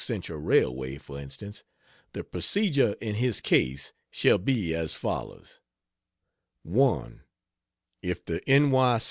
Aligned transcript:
Central 0.01 0.39
Railway, 0.39 0.97
for 0.97 1.19
instance 1.19 1.63
the 2.13 2.23
procedure 2.23 2.93
in 3.01 3.13
his 3.13 3.39
case 3.39 3.93
shall 4.09 4.39
be 4.39 4.73
as 4.73 4.95
follows: 4.95 5.59
1. 6.63 7.21
If 8.01 8.25
the 8.25 8.41
N. 8.49 8.71
Y. 8.71 8.99